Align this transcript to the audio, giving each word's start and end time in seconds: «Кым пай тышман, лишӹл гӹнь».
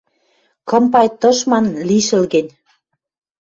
«Кым 0.69 0.83
пай 0.93 1.07
тышман, 1.19 1.65
лишӹл 1.87 2.23
гӹнь». 2.33 2.51